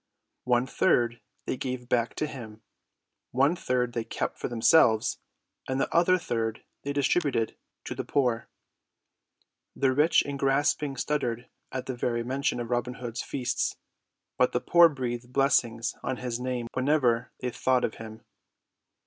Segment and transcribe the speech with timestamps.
[0.45, 2.63] One third they gave back to him;
[3.29, 5.19] one third they kept for themselves;
[5.69, 8.49] and the other third they distributed to the poor.
[9.75, 13.75] The rich and grasping shuddered at the very mention of Robin Hood's feasts,
[14.39, 18.23] but the poor breathed blessings on his name whenever they thought of them.